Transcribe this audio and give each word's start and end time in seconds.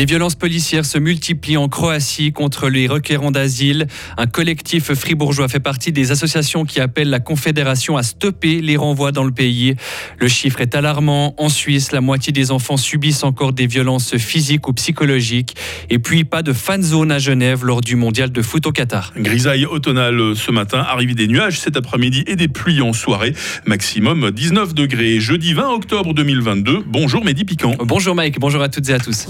Les 0.00 0.06
violences 0.06 0.34
policières 0.34 0.86
se 0.86 0.96
multiplient 0.96 1.58
en 1.58 1.68
Croatie 1.68 2.32
contre 2.32 2.70
les 2.70 2.86
requérants 2.86 3.32
d'asile. 3.32 3.86
Un 4.16 4.26
collectif 4.26 4.94
fribourgeois 4.94 5.46
fait 5.46 5.60
partie 5.60 5.92
des 5.92 6.10
associations 6.10 6.64
qui 6.64 6.80
appellent 6.80 7.10
la 7.10 7.20
Confédération 7.20 7.98
à 7.98 8.02
stopper 8.02 8.62
les 8.62 8.78
renvois 8.78 9.12
dans 9.12 9.24
le 9.24 9.30
pays. 9.30 9.74
Le 10.18 10.26
chiffre 10.26 10.62
est 10.62 10.74
alarmant. 10.74 11.34
En 11.36 11.50
Suisse, 11.50 11.92
la 11.92 12.00
moitié 12.00 12.32
des 12.32 12.50
enfants 12.50 12.78
subissent 12.78 13.24
encore 13.24 13.52
des 13.52 13.66
violences 13.66 14.16
physiques 14.16 14.68
ou 14.68 14.72
psychologiques. 14.72 15.54
Et 15.90 15.98
puis, 15.98 16.24
pas 16.24 16.42
de 16.42 16.54
fan 16.54 16.82
zone 16.82 17.12
à 17.12 17.18
Genève 17.18 17.66
lors 17.66 17.82
du 17.82 17.94
mondial 17.94 18.32
de 18.32 18.40
foot 18.40 18.66
au 18.66 18.72
Qatar. 18.72 19.12
Grisaille 19.18 19.66
automnale 19.66 20.34
ce 20.34 20.50
matin, 20.50 20.78
arrivée 20.78 21.12
des 21.12 21.28
nuages 21.28 21.60
cet 21.60 21.76
après-midi 21.76 22.24
et 22.26 22.36
des 22.36 22.48
pluies 22.48 22.80
en 22.80 22.94
soirée. 22.94 23.34
Maximum 23.66 24.30
19 24.30 24.72
degrés. 24.72 25.20
Jeudi 25.20 25.52
20 25.52 25.68
octobre 25.74 26.14
2022. 26.14 26.84
Bonjour 26.86 27.22
Mehdi 27.22 27.44
Piquant. 27.44 27.74
Bonjour 27.84 28.14
Mike, 28.14 28.40
bonjour 28.40 28.62
à 28.62 28.70
toutes 28.70 28.88
et 28.88 28.94
à 28.94 28.98
tous. 28.98 29.26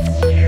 Bye. 0.00 0.39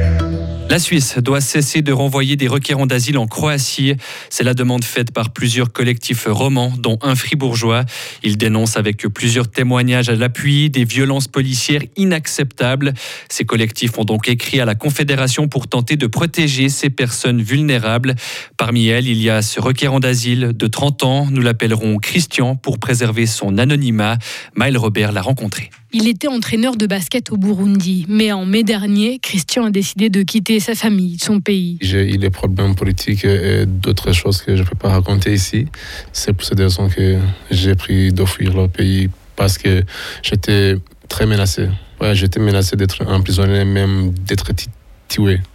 La 0.72 0.78
Suisse 0.78 1.18
doit 1.18 1.42
cesser 1.42 1.82
de 1.82 1.92
renvoyer 1.92 2.36
des 2.36 2.48
requérants 2.48 2.86
d'asile 2.86 3.18
en 3.18 3.26
Croatie. 3.26 3.92
C'est 4.30 4.42
la 4.42 4.54
demande 4.54 4.84
faite 4.84 5.12
par 5.12 5.28
plusieurs 5.28 5.70
collectifs 5.70 6.26
romans, 6.26 6.72
dont 6.78 6.98
un 7.02 7.14
fribourgeois. 7.14 7.84
Ils 8.22 8.38
dénoncent 8.38 8.78
avec 8.78 9.06
plusieurs 9.08 9.50
témoignages 9.50 10.08
à 10.08 10.14
l'appui 10.14 10.70
des 10.70 10.86
violences 10.86 11.28
policières 11.28 11.82
inacceptables. 11.98 12.94
Ces 13.28 13.44
collectifs 13.44 13.98
ont 13.98 14.06
donc 14.06 14.30
écrit 14.30 14.60
à 14.60 14.64
la 14.64 14.74
Confédération 14.74 15.46
pour 15.46 15.68
tenter 15.68 15.96
de 15.96 16.06
protéger 16.06 16.70
ces 16.70 16.88
personnes 16.88 17.42
vulnérables. 17.42 18.14
Parmi 18.56 18.88
elles, 18.88 19.08
il 19.08 19.20
y 19.20 19.28
a 19.28 19.42
ce 19.42 19.60
requérant 19.60 20.00
d'asile 20.00 20.52
de 20.54 20.66
30 20.68 21.04
ans. 21.04 21.26
Nous 21.30 21.42
l'appellerons 21.42 21.98
Christian 21.98 22.56
pour 22.56 22.78
préserver 22.78 23.26
son 23.26 23.58
anonymat. 23.58 24.16
Maël 24.54 24.78
Robert 24.78 25.12
l'a 25.12 25.20
rencontré. 25.20 25.68
Il 25.94 26.08
était 26.08 26.28
entraîneur 26.28 26.76
de 26.76 26.86
basket 26.86 27.30
au 27.32 27.36
Burundi, 27.36 28.06
mais 28.08 28.32
en 28.32 28.46
mai 28.46 28.62
dernier, 28.62 29.18
Christian 29.18 29.66
a 29.66 29.70
décidé 29.70 30.08
de 30.08 30.22
quitter 30.22 30.58
sa 30.62 30.74
famille, 30.74 31.18
son 31.20 31.40
pays. 31.40 31.76
J'ai 31.80 32.14
eu 32.14 32.16
des 32.16 32.30
problèmes 32.30 32.74
politiques 32.74 33.24
et 33.24 33.66
d'autres 33.66 34.12
choses 34.12 34.40
que 34.42 34.56
je 34.56 34.62
ne 34.62 34.66
peux 34.66 34.76
pas 34.76 34.90
raconter 34.90 35.34
ici. 35.34 35.66
C'est 36.12 36.32
pour 36.32 36.44
cette 36.44 36.58
raison 36.58 36.88
que 36.88 37.18
j'ai 37.50 37.74
pris 37.74 38.12
d'offrir 38.12 38.56
le 38.56 38.68
pays 38.68 39.10
parce 39.36 39.58
que 39.58 39.82
j'étais 40.22 40.76
très 41.08 41.26
menacé. 41.26 41.68
J'étais 42.14 42.40
menacé 42.40 42.76
d'être 42.76 43.06
emprisonné, 43.06 43.64
même 43.64 44.12
d'être 44.12 44.50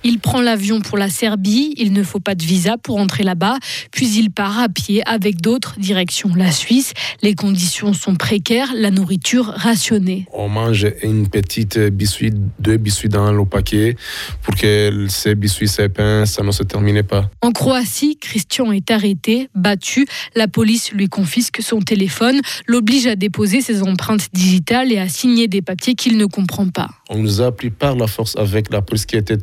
il 0.03 0.19
prend 0.19 0.41
l'avion 0.41 0.81
pour 0.81 0.97
la 0.97 1.09
Serbie, 1.09 1.73
il 1.77 1.94
ne 1.94 2.03
faut 2.03 2.19
pas 2.19 2.36
de 2.36 2.44
visa 2.44 2.77
pour 2.77 2.97
entrer 2.97 3.23
là-bas, 3.23 3.58
puis 3.91 4.08
il 4.17 4.31
part 4.31 4.59
à 4.59 4.69
pied 4.69 5.02
avec 5.08 5.41
d'autres 5.41 5.75
direction 5.80 6.30
la 6.36 6.52
Suisse. 6.52 6.94
Les 7.22 7.36
conditions 7.36 7.94
sont 7.94 8.16
précaires, 8.16 8.69
la 8.75 8.91
nourriture 8.91 9.45
rationnée. 9.45 10.27
On 10.33 10.49
mange 10.49 10.88
une 11.03 11.27
petite 11.27 11.80
biscuit, 11.80 12.33
deux 12.59 12.77
biscuits 12.77 13.09
dans 13.09 13.31
le 13.31 13.45
paquet 13.45 13.95
pour 14.41 14.55
que 14.55 15.08
ces 15.09 15.36
biscuits, 15.36 15.67
ces 15.67 15.89
pains, 15.89 16.25
ça 16.25 16.44
ne 16.44 16.52
se 16.52 16.64
termine 16.64 17.03
pas. 17.03 17.30
En 17.42 17.52
Croatie, 17.52 18.17
Christian 18.17 18.71
est 18.71 18.92
arrêté, 18.92 19.49
battu. 19.55 20.05
La 20.36 20.47
police 20.47 20.92
lui 20.92 21.08
confisque 21.08 21.61
son 21.61 21.80
téléphone, 21.80 22.39
l'oblige 22.67 23.08
à 23.08 23.16
déposer 23.16 23.61
ses 23.61 23.83
empreintes 23.83 24.27
digitales 24.33 24.92
et 24.92 24.99
à 24.99 25.08
signer 25.08 25.47
des 25.47 25.61
papiers 25.61 25.95
qu'il 25.95 26.17
ne 26.17 26.25
comprend 26.25 26.67
pas. 26.69 26.89
On 27.09 27.19
nous 27.19 27.42
a 27.42 27.52
pris 27.52 27.69
par 27.69 27.95
la 27.95 28.08
force 28.08 28.36
avec 28.36 28.71
la 28.71 28.81
police 28.81 29.05
qui 29.05 29.16
était 29.16 29.38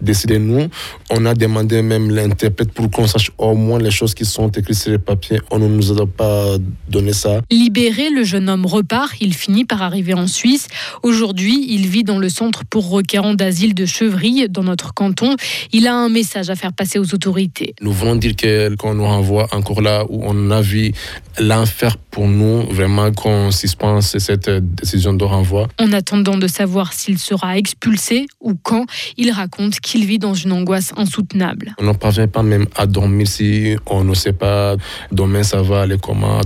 décidée. 0.00 0.38
Nous, 0.38 0.68
on 1.10 1.26
a 1.26 1.34
demandé 1.34 1.82
même 1.82 2.10
l'interprète 2.10 2.72
pour 2.72 2.90
qu'on 2.90 3.06
sache 3.06 3.30
au 3.38 3.54
moins 3.54 3.78
les 3.78 3.90
choses 3.90 4.14
qui 4.14 4.24
sont 4.24 4.48
écrites 4.48 4.76
sur 4.76 4.90
les 4.90 4.98
papiers. 4.98 5.40
On 5.50 5.58
ne 5.58 5.68
nous 5.68 6.00
a 6.00 6.06
pas 6.06 6.56
donné 6.88 7.12
ça. 7.12 7.40
Libéré, 7.50 8.10
le 8.10 8.24
jeune 8.24 8.48
homme 8.48 8.66
repart. 8.66 9.12
Il 9.20 9.34
finit 9.34 9.64
par 9.64 9.82
arriver 9.82 10.14
en 10.14 10.26
Suisse. 10.26 10.68
Aujourd'hui, 11.02 11.66
il 11.68 11.86
vit 11.86 12.04
dans 12.04 12.18
le 12.18 12.28
centre 12.28 12.64
pour 12.64 12.88
requérants 12.88 13.34
d'asile 13.34 13.74
de 13.74 13.86
Chevry, 13.86 14.48
dans 14.48 14.62
notre 14.62 14.94
canton. 14.94 15.36
Il 15.72 15.86
a 15.86 15.94
un 15.94 16.08
message 16.08 16.50
à 16.50 16.54
faire 16.54 16.72
passer 16.72 16.98
aux 16.98 17.14
autorités. 17.14 17.74
Nous 17.80 17.92
voulons 17.92 18.16
dire 18.16 18.34
qu'on 18.78 18.94
nous 18.94 19.04
renvoie 19.04 19.48
encore 19.52 19.82
là 19.82 20.04
où 20.08 20.22
on 20.24 20.50
a 20.50 20.60
vu 20.60 20.92
l'enfer 21.38 21.96
pour 22.18 22.26
nous, 22.26 22.62
vraiment 22.62 23.12
qu'on 23.12 23.52
suspense 23.52 24.18
cette 24.18 24.50
décision 24.50 25.14
de 25.14 25.22
renvoi. 25.22 25.68
En 25.80 25.92
attendant 25.92 26.36
de 26.36 26.48
savoir 26.48 26.92
s'il 26.92 27.16
sera 27.16 27.56
expulsé 27.56 28.26
ou 28.40 28.56
quand, 28.60 28.86
il 29.16 29.30
raconte 29.30 29.78
qu'il 29.78 30.04
vit 30.04 30.18
dans 30.18 30.34
une 30.34 30.50
angoisse 30.50 30.92
insoutenable. 30.96 31.76
On 31.78 31.84
ne 31.84 31.92
parvient 31.92 32.26
pas 32.26 32.42
même 32.42 32.66
à 32.74 32.86
dormir 32.86 33.28
si 33.28 33.76
on 33.86 34.02
ne 34.02 34.14
sait 34.14 34.32
pas 34.32 34.74
demain 35.12 35.44
ça 35.44 35.62
va 35.62 35.82
aller 35.82 35.96
comment. 36.02 36.40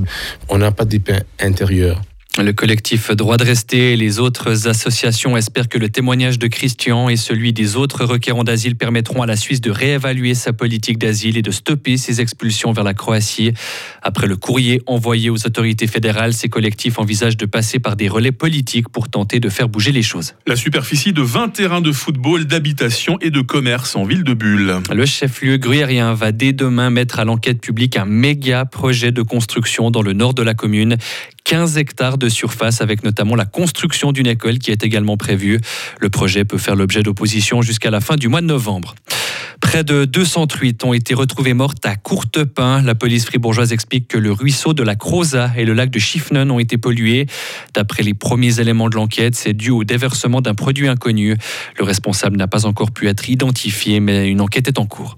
On 0.50 0.58
n'a 0.58 0.72
pas 0.72 0.84
de 0.84 0.98
paix 0.98 1.22
intérieur. 1.40 2.02
Le 2.38 2.52
collectif 2.54 3.10
Droit 3.10 3.36
de 3.36 3.44
rester 3.44 3.92
et 3.92 3.96
les 3.96 4.18
autres 4.18 4.66
associations 4.66 5.36
espèrent 5.36 5.68
que 5.68 5.76
le 5.76 5.90
témoignage 5.90 6.38
de 6.38 6.46
Christian 6.46 7.10
et 7.10 7.16
celui 7.16 7.52
des 7.52 7.76
autres 7.76 8.06
requérants 8.06 8.42
d'asile 8.42 8.74
permettront 8.74 9.20
à 9.20 9.26
la 9.26 9.36
Suisse 9.36 9.60
de 9.60 9.70
réévaluer 9.70 10.32
sa 10.32 10.54
politique 10.54 10.96
d'asile 10.96 11.36
et 11.36 11.42
de 11.42 11.50
stopper 11.50 11.98
ses 11.98 12.22
expulsions 12.22 12.72
vers 12.72 12.84
la 12.84 12.94
Croatie. 12.94 13.52
Après 14.00 14.26
le 14.26 14.36
courrier 14.36 14.80
envoyé 14.86 15.28
aux 15.28 15.46
autorités 15.46 15.86
fédérales, 15.86 16.32
ces 16.32 16.48
collectifs 16.48 16.98
envisagent 16.98 17.36
de 17.36 17.44
passer 17.44 17.78
par 17.78 17.96
des 17.96 18.08
relais 18.08 18.32
politiques 18.32 18.88
pour 18.88 19.10
tenter 19.10 19.38
de 19.38 19.50
faire 19.50 19.68
bouger 19.68 19.92
les 19.92 20.02
choses. 20.02 20.32
La 20.46 20.56
superficie 20.56 21.12
de 21.12 21.20
20 21.20 21.50
terrains 21.50 21.82
de 21.82 21.92
football, 21.92 22.46
d'habitation 22.46 23.18
et 23.20 23.28
de 23.28 23.42
commerce 23.42 23.94
en 23.94 24.04
ville 24.04 24.24
de 24.24 24.32
Bulle. 24.32 24.78
Le 24.90 25.04
chef-lieu 25.04 25.58
gruyérien 25.58 26.14
va 26.14 26.32
dès 26.32 26.54
demain 26.54 26.88
mettre 26.88 27.20
à 27.20 27.26
l'enquête 27.26 27.60
publique 27.60 27.98
un 27.98 28.06
méga 28.06 28.64
projet 28.64 29.12
de 29.12 29.20
construction 29.20 29.90
dans 29.90 30.02
le 30.02 30.14
nord 30.14 30.32
de 30.32 30.42
la 30.42 30.54
commune 30.54 30.96
15 31.44 31.76
hectares 31.76 32.18
de 32.18 32.21
surface 32.28 32.80
avec 32.80 33.04
notamment 33.04 33.36
la 33.36 33.44
construction 33.44 34.12
d'une 34.12 34.26
école 34.26 34.58
qui 34.58 34.70
est 34.70 34.84
également 34.84 35.16
prévue. 35.16 35.60
Le 36.00 36.10
projet 36.10 36.44
peut 36.44 36.58
faire 36.58 36.76
l'objet 36.76 37.02
d'opposition 37.02 37.62
jusqu'à 37.62 37.90
la 37.90 38.00
fin 38.00 38.16
du 38.16 38.28
mois 38.28 38.40
de 38.40 38.46
novembre. 38.46 38.94
Près 39.60 39.84
de 39.84 40.04
200 40.04 40.48
truites 40.48 40.84
ont 40.84 40.92
été 40.92 41.14
retrouvées 41.14 41.54
mortes 41.54 41.86
à 41.86 41.94
Courtepin. 41.96 42.82
La 42.82 42.94
police 42.94 43.24
fribourgeoise 43.24 43.72
explique 43.72 44.08
que 44.08 44.18
le 44.18 44.32
ruisseau 44.32 44.74
de 44.74 44.82
la 44.82 44.96
Croza 44.96 45.50
et 45.56 45.64
le 45.64 45.72
lac 45.72 45.88
de 45.88 45.98
Schiffnen 45.98 46.50
ont 46.50 46.58
été 46.58 46.76
pollués. 46.76 47.26
D'après 47.72 48.02
les 48.02 48.12
premiers 48.12 48.60
éléments 48.60 48.90
de 48.90 48.96
l'enquête, 48.96 49.34
c'est 49.34 49.54
dû 49.54 49.70
au 49.70 49.84
déversement 49.84 50.40
d'un 50.40 50.54
produit 50.54 50.88
inconnu. 50.88 51.36
Le 51.78 51.84
responsable 51.84 52.36
n'a 52.36 52.48
pas 52.48 52.66
encore 52.66 52.90
pu 52.90 53.08
être 53.08 53.30
identifié, 53.30 54.00
mais 54.00 54.28
une 54.28 54.40
enquête 54.40 54.68
est 54.68 54.78
en 54.78 54.86
cours. 54.86 55.16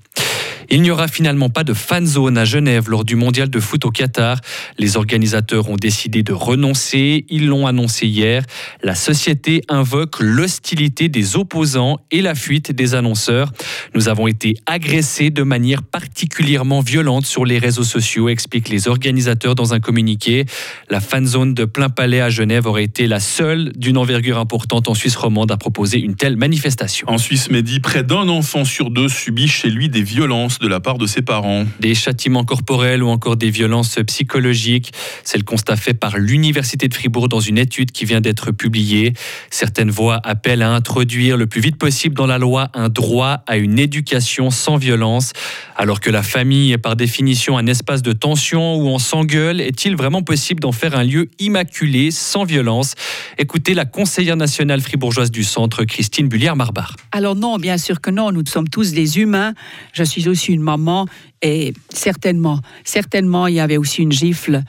Il 0.71 0.83
n'y 0.83 0.91
aura 0.91 1.09
finalement 1.09 1.51
pas 1.51 1.65
de 1.65 1.75
fan 1.75 2.07
zone 2.07 2.39
à 2.39 2.45
Genève 2.45 2.89
lors 2.89 3.05
du 3.05 3.17
mondial 3.17 3.51
de 3.51 3.61
foot 3.61 3.85
au 3.85 3.91
Qatar. 3.91 4.41
Les 4.79 4.97
organisateurs 4.97 5.69
ont 5.69 5.77
décidé 5.77 6.23
de 6.23 6.33
renoncer. 6.33 7.27
Ils 7.29 7.47
l'ont 7.47 7.67
annoncé 7.67 8.07
hier. 8.07 8.45
La 8.83 8.95
société 8.95 9.63
invoque 9.69 10.21
l'hostilité 10.21 11.09
des 11.09 11.37
opposants 11.37 11.99
et 12.11 12.23
la 12.23 12.35
fuite 12.35 12.73
des 12.73 12.95
annonceurs. 12.95 13.53
Nous 13.95 14.09
avons 14.09 14.27
été 14.27 14.55
agressés 14.67 15.31
de 15.31 15.43
manière 15.43 15.83
particulièrement 15.83 16.81
violente 16.81 17.27
sur 17.27 17.45
les 17.45 17.59
réseaux 17.59 17.85
sociaux, 17.85 18.29
expliquent 18.29 18.69
les 18.69 18.89
organisateurs 18.89 19.55
dans 19.55 19.75
un 19.75 19.81
communiqué. 19.81 20.47
La 20.91 21.01
fan 21.01 21.27
zone 21.27 21.55
de 21.55 21.65
plein 21.65 21.89
palais 21.89 22.21
à 22.21 22.31
Genève 22.31 22.67
aurait 22.67 22.85
été 22.85 23.07
la 23.07 23.21
seule 23.21 23.73
d'une 23.77 23.99
envergure 23.99 24.39
importante 24.39 24.89
en 24.89 24.95
Suisse 24.95 25.17
romande 25.17 25.51
à 25.51 25.57
proposer 25.57 25.99
une 25.99 26.15
telle 26.15 26.37
manifestation. 26.37 27.09
En 27.09 27.19
Suisse, 27.19 27.51
Mehdi, 27.51 27.81
près 27.81 28.03
d'un 28.03 28.29
enfant 28.29 28.65
sur 28.65 28.91
deux 28.91 29.09
subit 29.09 29.49
chez 29.49 29.71
lui 29.71 29.89
des 29.89 30.03
violences 30.03 30.54
de 30.59 30.69
la 30.69 30.81
part 30.81 30.99
de 30.99 31.07
ses 31.07 31.23
parents. 31.23 31.65
Des 31.81 31.95
châtiments 31.95 32.45
corporels 32.45 33.03
ou 33.03 33.09
encore 33.09 33.37
des 33.37 33.51
violences 33.51 33.99
psychologiques. 34.07 34.93
C'est 35.23 35.39
le 35.39 35.45
constat 35.45 35.77
fait 35.77 35.95
par 35.95 36.19
l'Université 36.19 36.89
de 36.89 36.95
Fribourg 36.95 37.29
dans 37.29 37.41
une 37.41 37.59
étude 37.59 37.93
qui 37.93 38.05
vient 38.05 38.21
d'être 38.21 38.51
publiée. 38.51 39.13
Certaines 39.51 39.91
voix 39.91 40.21
appellent 40.25 40.63
à 40.63 40.71
introduire 40.71 41.37
le 41.37 41.47
plus 41.47 41.61
vite 41.61 41.77
possible 41.77 42.15
dans 42.15 42.27
la 42.27 42.39
loi 42.39 42.71
un 42.75 42.89
droit 42.89 43.43
à 43.47 43.57
une 43.57 43.79
éducation 43.79 44.51
sans 44.51 44.77
violence. 44.77 45.33
Alors 45.77 46.01
que 46.01 46.11
la 46.11 46.23
famille 46.23 46.73
est 46.73 46.79
par 46.79 46.97
définition 46.97 47.59
un 47.59 47.67
espace 47.67 48.03
de 48.03 48.13
tension 48.13 48.77
où 48.77 48.87
on 48.89 48.99
s'engueule, 48.99 49.61
est-il 49.61 49.97
vraiment 49.97 50.23
possible 50.23 50.61
d'en 50.61 50.73
faire 50.73 50.97
un 50.97 51.05
lieu 51.05 51.29
immaculé, 51.39 52.11
sans 52.11 52.45
violence? 52.45 52.95
Écoutez 53.39 53.75
la 53.75 53.85
conseillère 53.85 54.37
nationale 54.37 54.81
fribourgeoise 54.81 55.31
du 55.31 55.45
centre, 55.45 55.85
Christine 55.85 56.29
Bullière-Marbar. 56.29 56.97
Alors 57.13 57.35
non, 57.35 57.59
bien 57.59 57.79
sûr 57.79 58.01
que 58.01 58.11
non, 58.11 58.33
nous 58.33 58.45
sommes 58.47 58.69
tous 58.69 58.93
des 58.93 59.19
humains. 59.19 59.55
Je 59.93 60.05
suis 60.05 60.29
aussi 60.29 60.44
une 60.53 60.63
maman 60.63 61.07
et 61.43 61.75
certainement, 61.91 62.61
certainement, 62.85 63.47
il 63.47 63.55
y 63.55 63.61
avait 63.61 63.77
aussi 63.77 64.03
une 64.03 64.13
gifle. 64.13 64.63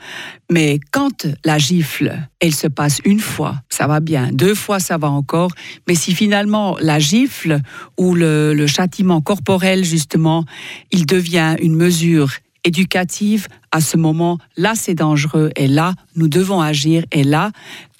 Mais 0.50 0.78
quand 0.90 1.26
la 1.44 1.58
gifle, 1.58 2.16
elle 2.38 2.54
se 2.54 2.66
passe 2.66 3.00
une 3.04 3.20
fois, 3.20 3.56
ça 3.68 3.86
va 3.86 4.00
bien. 4.00 4.30
Deux 4.32 4.54
fois, 4.54 4.78
ça 4.78 4.98
va 4.98 5.08
encore. 5.08 5.50
Mais 5.88 5.94
si 5.94 6.14
finalement 6.14 6.76
la 6.80 6.98
gifle 6.98 7.60
ou 7.98 8.14
le, 8.14 8.66
châtiment 8.66 9.20
corporel, 9.20 9.84
justement, 9.84 10.44
il 10.92 11.06
devient 11.06 11.56
une 11.60 11.74
mesure 11.74 12.30
éducative, 12.64 13.46
à 13.70 13.80
ce 13.80 13.96
moment, 13.96 14.38
là, 14.56 14.74
c'est 14.74 14.94
dangereux. 14.94 15.50
Et 15.56 15.68
là, 15.68 15.94
nous 16.16 16.28
devons 16.28 16.60
agir. 16.60 17.04
Et 17.12 17.22
là, 17.22 17.52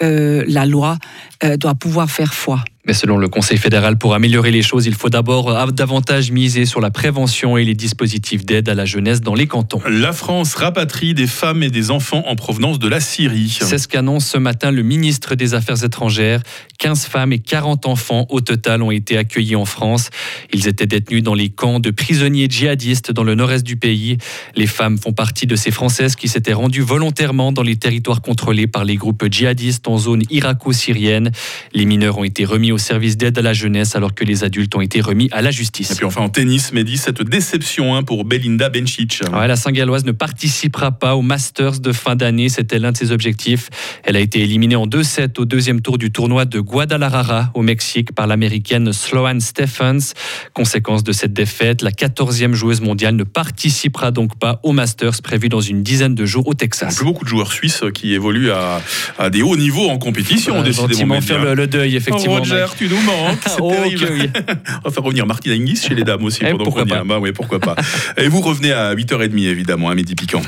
euh, 0.03 0.45
la 0.49 0.67
loi 0.67 0.99
euh, 1.45 1.57
doit 1.57 1.75
pouvoir 1.75 2.11
faire 2.11 2.35
foi. 2.35 2.65
Mais 2.87 2.93
selon 2.93 3.19
le 3.19 3.29
Conseil 3.29 3.59
fédéral, 3.59 3.99
pour 3.99 4.15
améliorer 4.15 4.53
les 4.53 4.63
choses, 4.63 4.87
il 4.87 4.95
faut 4.95 5.09
d'abord 5.09 5.73
davantage 5.73 6.31
miser 6.31 6.67
sur 6.67 6.81
la 6.81 6.91
prévention 6.91 7.57
et 7.57 7.65
les 7.65 7.75
dispositifs 7.75 8.47
d'aide 8.47 8.69
à 8.69 8.75
la 8.75 8.85
jeunesse 8.85 9.21
dans 9.21 9.35
les 9.35 9.49
cantons. 9.49 9.81
La 9.89 10.13
France 10.13 10.55
rapatrie 10.55 11.13
des 11.13 11.27
femmes 11.27 11.65
et 11.65 11.71
des 11.71 11.91
enfants 11.91 12.23
en 12.27 12.37
provenance 12.37 12.79
de 12.79 12.87
la 12.87 13.01
Syrie. 13.01 13.59
C'est 13.61 13.79
ce 13.79 13.89
qu'annonce 13.89 14.27
ce 14.27 14.39
matin 14.39 14.71
le 14.71 14.83
ministre 14.83 15.35
des 15.35 15.55
Affaires 15.55 15.83
étrangères. 15.83 16.43
15 16.79 17.07
femmes 17.07 17.33
et 17.33 17.39
40 17.39 17.87
enfants 17.87 18.27
au 18.29 18.41
total 18.41 18.83
ont 18.83 18.91
été 18.91 19.17
accueillis 19.17 19.57
en 19.57 19.65
France. 19.65 20.11
Ils 20.53 20.69
étaient 20.69 20.87
détenus 20.87 21.23
dans 21.23 21.35
les 21.35 21.49
camps 21.49 21.81
de 21.81 21.91
prisonniers 21.91 22.47
djihadistes 22.49 23.11
dans 23.11 23.25
le 23.25 23.35
nord-est 23.35 23.65
du 23.65 23.77
pays. 23.77 24.19
Les 24.55 24.67
femmes 24.67 24.99
font 24.99 25.13
partie 25.13 25.47
de 25.47 25.57
ces 25.57 25.71
Françaises 25.71 26.15
qui 26.15 26.29
s'étaient 26.29 26.53
rendues 26.53 26.83
volontairement 26.83 27.51
dans 27.51 27.63
les 27.63 27.77
territoires 27.77 28.23
contrôlés 28.23 28.67
par 28.67 28.85
les 28.85 28.97
groupes 28.97 29.25
djihadistes 29.29 29.89
en 29.89 29.99
zone 29.99 30.23
irako-syrienne. 30.31 31.33
Les 31.73 31.85
mineurs 31.85 32.19
ont 32.19 32.25
été 32.25 32.45
remis 32.45 32.73
au 32.73 32.76
service 32.79 33.17
d'aide 33.17 33.39
à 33.39 33.43
la 33.43 33.53
jeunesse 33.53 33.97
alors 33.97 34.15
que 34.15 34.25
les 34.25 34.45
adultes 34.45 34.75
ont 34.75 34.81
été 34.81 35.01
remis 35.01 35.29
à 35.33 35.43
la 35.43 35.51
justice. 35.51 35.91
Et 35.91 35.95
puis 35.95 36.05
enfin 36.05 36.23
en 36.23 36.29
tennis, 36.29 36.73
Mehdi, 36.73 36.97
cette 36.97 37.23
déception 37.23 37.95
hein, 37.95 38.03
pour 38.03 38.25
Belinda 38.25 38.69
Bencic. 38.69 39.21
Ouais, 39.33 39.47
la 39.47 39.57
Saint-Galloise 39.57 40.05
ne 40.05 40.13
participera 40.13 40.93
pas 40.93 41.17
au 41.17 41.23
Masters 41.23 41.81
de 41.81 41.93
fin 41.93 42.17
d'année. 42.17 42.49
C'était 42.49 42.79
l'un 42.79 42.93
de 42.93 42.97
ses 42.97 43.13
objectifs. 43.13 43.69
Elle 44.05 44.17
a 44.17 44.21
été 44.21 44.41
éliminée 44.41 44.77
en 44.77 44.87
2-7 44.87 45.41
au 45.41 45.45
deuxième 45.45 45.81
tour 45.81 45.99
du 45.99 46.11
tournoi 46.11 46.45
de 46.45 46.61
Guadalajara 46.61 47.51
au 47.55 47.63
Mexique 47.63 48.13
par 48.13 48.27
l'américaine 48.27 48.93
Sloane 48.93 49.41
Stephens. 49.41 50.15
Conséquence 50.55 51.05
de 51.05 51.13
cette 51.13 51.33
défaite, 51.33 51.83
la 51.83 51.91
14e 51.91 52.55
joueuse 52.55 52.81
mondiale 52.81 53.17
ne 53.17 53.25
participera 53.25 54.11
donc 54.11 54.39
pas 54.39 54.61
au 54.63 54.73
Masters 54.73 55.23
prévu 55.23 55.49
dans 55.49 55.61
une 55.61 55.83
dizaine 55.83 56.15
de 56.15 56.27
jours 56.27 56.47
au 56.47 56.55
Texas. 56.55 56.97
Plus 56.97 57.05
beaucoup 57.05 57.25
de 57.25 57.29
joueurs 57.29 57.53
suisses 57.53 57.83
qui 57.95 58.15
évoluent 58.15 58.51
à, 58.51 58.81
à 59.19 59.31
des 59.31 59.43
hauts 59.43 59.57
niveaux 59.57 59.89
en 59.89 59.99
compétition. 59.99 60.57
Euh, 60.57 60.63
décidément, 60.63 61.21
faire 61.21 61.43
le, 61.43 61.55
le, 61.55 61.67
deuil, 61.67 61.97
effectivement. 61.97 62.37
Oh, 62.37 62.39
Roger, 62.39 62.66
tu 62.75 62.89
nous 62.89 63.01
manques. 63.03 63.39
C'est 63.47 63.57
Oh, 63.61 63.71
terrible. 63.71 64.07
que 64.07 64.13
oui. 64.13 64.31
On 64.85 64.89
va 64.89 64.91
faire 64.91 65.03
revenir 65.03 65.27
Martine 65.27 65.53
Hingis 65.53 65.77
chez 65.77 65.95
les 65.95 66.05
dames 66.05 66.25
aussi. 66.25 66.41
Eh, 66.43 66.51
pendant 66.53 66.65
pourquoi 66.65 66.85
qu'on 66.85 67.05
y. 67.05 67.07
Bah 67.09 67.19
oui, 67.21 67.33
pourquoi 67.33 67.61
pas. 67.61 67.77
Et 68.17 68.29
vous 68.29 68.41
revenez 68.41 68.73
à 68.73 68.95
8h30 68.95 69.39
évidemment, 69.47 69.89
à 69.91 69.95
midi 69.95 70.15
piquant. 70.15 70.43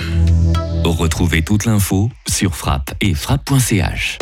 Retrouvez 0.84 1.42
toute 1.42 1.66
l'info 1.66 2.10
sur 2.28 2.54
frappe 2.56 2.92
et 3.00 3.14
frappe.ch. 3.14 4.18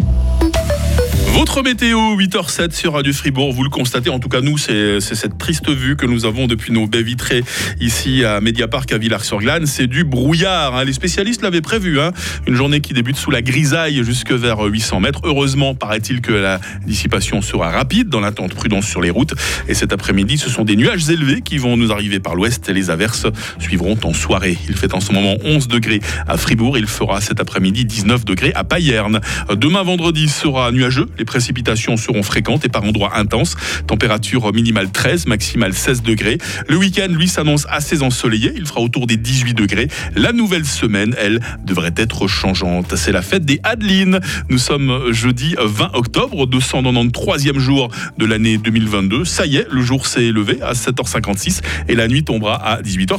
Votre 1.36 1.62
météo, 1.62 2.16
8h07 2.16 2.72
sur 2.72 2.94
Radio 2.94 3.12
Fribourg, 3.12 3.52
vous 3.52 3.62
le 3.62 3.68
constatez, 3.68 4.08
en 4.08 4.18
tout 4.18 4.30
cas 4.30 4.40
nous, 4.40 4.56
c'est 4.56 5.00
cette 5.00 5.36
triste 5.36 5.68
vue 5.68 5.94
que 5.94 6.06
nous 6.06 6.24
avons 6.24 6.46
depuis 6.46 6.72
nos 6.72 6.86
baies 6.86 7.02
vitrées 7.02 7.44
ici 7.78 8.24
à 8.24 8.40
Mediapark 8.40 8.90
à 8.90 8.96
Villars-sur-Glane. 8.96 9.66
C'est 9.66 9.86
du 9.86 10.04
brouillard, 10.04 10.74
hein. 10.74 10.84
les 10.84 10.94
spécialistes 10.94 11.42
l'avaient 11.42 11.60
prévu, 11.60 12.00
hein. 12.00 12.12
une 12.46 12.54
journée 12.54 12.80
qui 12.80 12.94
débute 12.94 13.16
sous 13.16 13.30
la 13.30 13.42
grisaille 13.42 14.02
jusque 14.02 14.32
vers 14.32 14.60
800 14.60 15.00
mètres. 15.00 15.20
Heureusement, 15.24 15.74
paraît-il 15.74 16.22
que 16.22 16.32
la 16.32 16.58
dissipation 16.86 17.42
sera 17.42 17.70
rapide 17.70 18.08
dans 18.08 18.20
l'attente 18.20 18.54
prudence 18.54 18.86
sur 18.86 19.02
les 19.02 19.10
routes. 19.10 19.34
Et 19.68 19.74
cet 19.74 19.92
après-midi, 19.92 20.38
ce 20.38 20.48
sont 20.48 20.64
des 20.64 20.74
nuages 20.74 21.10
élevés 21.10 21.42
qui 21.42 21.58
vont 21.58 21.76
nous 21.76 21.92
arriver 21.92 22.18
par 22.18 22.34
l'ouest. 22.34 22.70
Les 22.70 22.88
averses 22.88 23.26
suivront 23.58 23.98
en 24.04 24.14
soirée. 24.14 24.56
Il 24.70 24.74
fait 24.74 24.94
en 24.94 25.00
ce 25.00 25.12
moment 25.12 25.34
11 25.44 25.68
degrés 25.68 26.00
à 26.26 26.38
Fribourg, 26.38 26.78
il 26.78 26.86
fera 26.86 27.20
cet 27.20 27.40
après-midi 27.40 27.84
19 27.84 28.24
degrés 28.24 28.52
à 28.54 28.64
Payerne. 28.64 29.20
Demain 29.54 29.82
vendredi 29.82 30.30
sera 30.30 30.72
nuageux, 30.72 31.08
précipitations 31.26 31.98
seront 31.98 32.22
fréquentes 32.22 32.64
et 32.64 32.70
par 32.70 32.84
endroits 32.84 33.18
intenses. 33.18 33.56
Température 33.86 34.52
minimale 34.54 34.90
13, 34.90 35.26
maximale 35.26 35.74
16 35.74 36.02
degrés. 36.02 36.38
Le 36.68 36.76
week-end, 36.76 37.08
lui, 37.10 37.28
s'annonce 37.28 37.66
assez 37.68 38.02
ensoleillé. 38.02 38.52
Il 38.56 38.66
fera 38.66 38.80
autour 38.80 39.06
des 39.06 39.18
18 39.18 39.52
degrés. 39.52 39.88
La 40.14 40.32
nouvelle 40.32 40.64
semaine, 40.64 41.14
elle, 41.18 41.40
devrait 41.64 41.94
être 41.96 42.26
changeante. 42.26 42.96
C'est 42.96 43.12
la 43.12 43.22
fête 43.22 43.44
des 43.44 43.60
Adelines. 43.62 44.20
Nous 44.48 44.58
sommes 44.58 45.12
jeudi 45.12 45.54
20 45.58 45.90
octobre, 45.94 46.46
293e 46.46 47.58
jour 47.58 47.90
de 48.16 48.24
l'année 48.24 48.56
2022. 48.56 49.24
Ça 49.24 49.44
y 49.46 49.56
est, 49.56 49.66
le 49.70 49.82
jour 49.82 50.06
s'est 50.06 50.32
levé 50.32 50.62
à 50.62 50.72
7h56 50.72 51.60
et 51.88 51.94
la 51.94 52.08
nuit 52.08 52.24
tombera 52.24 52.54
à 52.54 52.80
18h30. 52.80 53.16